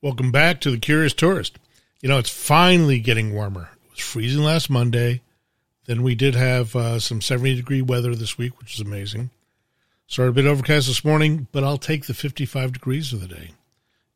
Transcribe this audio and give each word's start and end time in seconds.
Welcome 0.00 0.30
back 0.30 0.60
to 0.60 0.70
the 0.70 0.78
Curious 0.78 1.12
Tourist. 1.12 1.58
You 2.00 2.08
know, 2.08 2.18
it's 2.18 2.30
finally 2.30 3.00
getting 3.00 3.34
warmer. 3.34 3.70
It 3.86 3.90
was 3.90 3.98
freezing 3.98 4.44
last 4.44 4.70
Monday. 4.70 5.22
Then 5.86 6.04
we 6.04 6.14
did 6.14 6.36
have 6.36 6.76
uh, 6.76 7.00
some 7.00 7.20
70 7.20 7.56
degree 7.56 7.82
weather 7.82 8.14
this 8.14 8.38
week, 8.38 8.60
which 8.60 8.74
is 8.74 8.80
amazing. 8.80 9.30
Started 10.06 10.30
a 10.30 10.34
bit 10.34 10.46
overcast 10.46 10.86
this 10.86 11.04
morning, 11.04 11.48
but 11.50 11.64
I'll 11.64 11.78
take 11.78 12.06
the 12.06 12.14
55 12.14 12.74
degrees 12.74 13.12
of 13.12 13.20
the 13.20 13.26
day. 13.26 13.50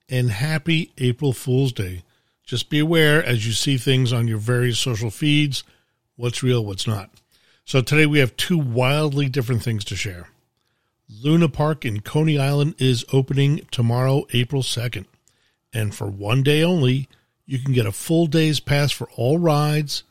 And 0.09 0.31
happy 0.31 0.93
April 0.99 1.33
Fool's 1.33 1.73
Day. 1.73 2.05
Just 2.45 2.71
be 2.71 2.79
aware 2.79 3.21
as 3.25 3.45
you 3.45 3.53
see 3.53 3.77
things 3.77 4.13
on 4.13 4.29
your 4.29 4.39
various 4.39 4.79
social 4.79 5.11
feeds 5.11 5.65
what's 6.15 6.45
real, 6.45 6.65
what's 6.65 6.87
not. 6.87 7.11
So 7.65 7.83
today 7.83 8.07
we 8.07 8.21
have 8.21 8.37
two 8.37 8.59
wildly 8.59 9.29
different 9.29 9.65
things 9.65 9.85
to 9.87 9.97
share. 9.97 10.29
Luna 11.09 11.49
Park 11.49 11.85
in 11.85 12.03
Coney 12.03 12.39
Island 12.39 12.77
is 12.79 13.05
opening 13.13 13.67
tomorrow, 13.73 14.29
April 14.33 14.63
2nd. 14.63 15.07
And 15.73 15.95
for 15.95 16.07
one 16.07 16.43
day 16.43 16.63
only, 16.63 17.09
you 17.47 17.59
can 17.59 17.73
get 17.73 17.87
a 17.87 17.93
full 17.93 18.27
day's 18.27 18.61
pass 18.61 18.93
for 18.93 19.09
all 19.17 19.39
rides 19.39 20.05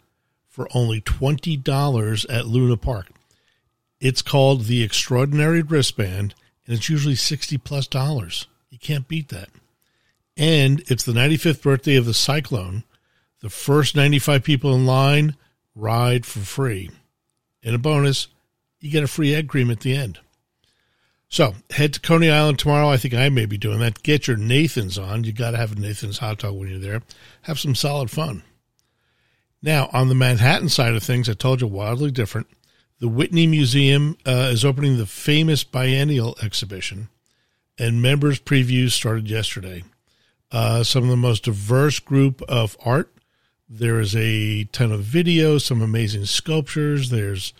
for 0.47 0.67
only 0.73 1.01
$20 1.01 2.25
at 2.29 2.47
Luna 2.47 2.77
Park. 2.77 3.09
It's 3.99 4.21
called 4.21 4.65
the 4.65 4.83
Extraordinary 4.83 5.61
Wristband, 5.61 6.33
and 6.65 6.75
it's 6.75 6.89
usually 6.89 7.15
60 7.15 7.57
plus 7.59 7.87
dollars. 7.87 8.47
You 8.69 8.79
can't 8.79 9.07
beat 9.07 9.29
that. 9.29 9.49
And 10.35 10.81
it's 10.87 11.03
the 11.03 11.11
95th 11.11 11.61
birthday 11.61 11.95
of 11.95 12.05
the 12.05 12.13
Cyclone. 12.13 12.83
The 13.41 13.49
first 13.49 13.95
95 13.95 14.43
people 14.43 14.73
in 14.73 14.85
line 14.85 15.35
ride 15.75 16.25
for 16.25 16.39
free. 16.39 16.89
And 17.63 17.75
a 17.75 17.79
bonus, 17.79 18.27
you 18.79 18.89
get 18.89 19.03
a 19.03 19.07
free 19.07 19.35
egg 19.35 19.47
cream 19.47 19.69
at 19.69 19.81
the 19.81 19.95
end. 19.95 20.19
So 21.31 21.55
head 21.69 21.93
to 21.93 22.01
Coney 22.01 22.29
Island 22.29 22.59
tomorrow. 22.59 22.89
I 22.89 22.97
think 22.97 23.13
I 23.13 23.29
may 23.29 23.45
be 23.45 23.57
doing 23.57 23.79
that. 23.79 24.03
Get 24.03 24.27
your 24.27 24.35
Nathan's 24.35 24.97
on. 24.97 25.23
You 25.23 25.31
got 25.31 25.51
to 25.51 25.57
have 25.57 25.71
a 25.71 25.79
Nathan's 25.79 26.17
hot 26.17 26.39
dog 26.39 26.55
when 26.55 26.67
you're 26.67 26.77
there. 26.77 27.01
Have 27.43 27.57
some 27.57 27.73
solid 27.73 28.11
fun. 28.11 28.43
Now, 29.63 29.89
on 29.93 30.09
the 30.09 30.15
Manhattan 30.15 30.67
side 30.67 30.93
of 30.93 31.03
things, 31.03 31.29
I 31.29 31.33
told 31.33 31.61
you 31.61 31.67
wildly 31.67 32.11
different. 32.11 32.47
The 32.99 33.07
Whitney 33.07 33.47
Museum 33.47 34.17
uh, 34.27 34.49
is 34.51 34.65
opening 34.65 34.97
the 34.97 35.05
famous 35.05 35.63
biennial 35.63 36.35
exhibition, 36.43 37.07
and 37.79 38.01
members' 38.01 38.41
previews 38.41 38.91
started 38.91 39.29
yesterday. 39.29 39.83
Uh, 40.51 40.83
some 40.83 41.03
of 41.03 41.09
the 41.09 41.15
most 41.15 41.45
diverse 41.45 41.99
group 41.99 42.41
of 42.49 42.75
art. 42.83 43.09
There 43.69 44.01
is 44.01 44.17
a 44.17 44.65
ton 44.65 44.91
of 44.91 45.03
video, 45.03 45.59
some 45.59 45.81
amazing 45.81 46.25
sculptures. 46.25 47.09
There's 47.09 47.53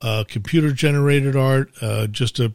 uh, 0.00 0.24
computer 0.26 0.72
generated 0.72 1.36
art, 1.36 1.70
uh, 1.82 2.06
just 2.06 2.40
a 2.40 2.54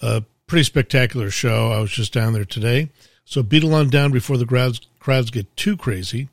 a 0.00 0.24
pretty 0.46 0.64
spectacular 0.64 1.30
show. 1.30 1.70
I 1.72 1.80
was 1.80 1.90
just 1.90 2.12
down 2.12 2.32
there 2.32 2.44
today. 2.44 2.90
So 3.24 3.42
beetle 3.42 3.74
on 3.74 3.90
down 3.90 4.10
before 4.10 4.36
the 4.36 4.46
crowds, 4.46 4.80
crowds 4.98 5.30
get 5.30 5.56
too 5.56 5.76
crazy. 5.76 6.28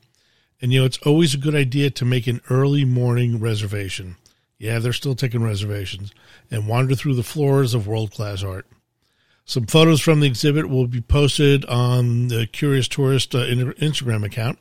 And, 0.60 0.72
you 0.72 0.80
know, 0.80 0.86
it's 0.86 0.98
always 0.98 1.34
a 1.34 1.38
good 1.38 1.54
idea 1.54 1.90
to 1.90 2.04
make 2.04 2.26
an 2.26 2.40
early 2.50 2.84
morning 2.84 3.38
reservation. 3.38 4.16
Yeah, 4.58 4.80
they're 4.80 4.92
still 4.92 5.14
taking 5.14 5.44
reservations. 5.44 6.12
And 6.50 6.66
wander 6.66 6.96
through 6.96 7.14
the 7.14 7.22
floors 7.22 7.74
of 7.74 7.86
world 7.86 8.10
class 8.10 8.42
art. 8.42 8.66
Some 9.44 9.66
photos 9.66 10.00
from 10.00 10.20
the 10.20 10.26
exhibit 10.26 10.68
will 10.68 10.88
be 10.88 11.00
posted 11.00 11.64
on 11.66 12.28
the 12.28 12.46
Curious 12.46 12.88
Tourist 12.88 13.34
uh, 13.34 13.46
Instagram 13.46 14.24
account. 14.24 14.58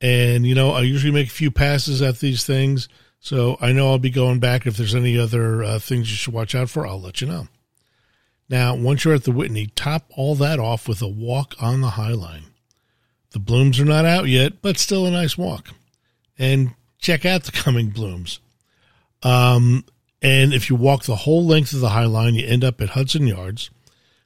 And, 0.00 0.46
you 0.46 0.54
know, 0.54 0.70
I 0.70 0.80
usually 0.80 1.12
make 1.12 1.28
a 1.28 1.30
few 1.30 1.50
passes 1.50 2.00
at 2.00 2.18
these 2.18 2.44
things. 2.44 2.88
So 3.20 3.56
I 3.60 3.72
know 3.72 3.88
I'll 3.88 3.98
be 3.98 4.10
going 4.10 4.40
back. 4.40 4.66
If 4.66 4.76
there's 4.76 4.94
any 4.94 5.18
other 5.18 5.62
uh, 5.62 5.78
things 5.78 6.10
you 6.10 6.16
should 6.16 6.34
watch 6.34 6.54
out 6.54 6.70
for, 6.70 6.86
I'll 6.86 7.00
let 7.00 7.20
you 7.20 7.26
know. 7.26 7.48
Now, 8.48 8.74
once 8.74 9.04
you're 9.04 9.14
at 9.14 9.24
the 9.24 9.32
Whitney, 9.32 9.68
top 9.74 10.04
all 10.16 10.34
that 10.36 10.58
off 10.58 10.86
with 10.86 11.00
a 11.00 11.08
walk 11.08 11.54
on 11.60 11.80
the 11.80 11.90
High 11.90 12.12
Line. 12.12 12.44
The 13.30 13.38
blooms 13.38 13.80
are 13.80 13.84
not 13.84 14.04
out 14.04 14.28
yet, 14.28 14.60
but 14.62 14.78
still 14.78 15.06
a 15.06 15.10
nice 15.10 15.36
walk. 15.36 15.70
And 16.38 16.74
check 16.98 17.24
out 17.24 17.44
the 17.44 17.52
coming 17.64 17.90
blooms. 17.90 18.40
Um, 19.22 19.84
and 20.20 20.52
if 20.52 20.68
you 20.70 20.76
walk 20.76 21.04
the 21.04 21.16
whole 21.16 21.44
length 21.44 21.72
of 21.72 21.80
the 21.80 21.90
High 21.90 22.04
Line, 22.04 22.34
you 22.34 22.46
end 22.46 22.64
up 22.64 22.80
at 22.80 22.90
Hudson 22.90 23.26
Yards. 23.26 23.70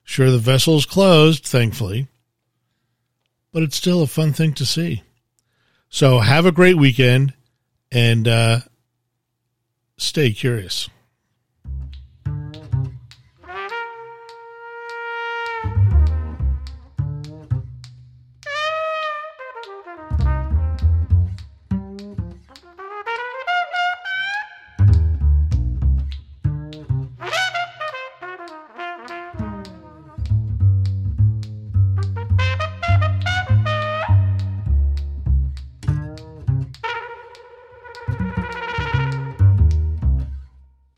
Sure, 0.04 0.30
the 0.30 0.38
vessel 0.38 0.76
is 0.76 0.86
closed, 0.86 1.44
thankfully, 1.44 2.08
but 3.52 3.62
it's 3.62 3.76
still 3.76 4.02
a 4.02 4.06
fun 4.06 4.32
thing 4.32 4.54
to 4.54 4.64
see. 4.64 5.02
So 5.90 6.20
have 6.20 6.46
a 6.46 6.52
great 6.52 6.76
weekend 6.76 7.34
and 7.90 8.26
uh, 8.26 8.60
stay 9.96 10.32
curious. 10.32 10.88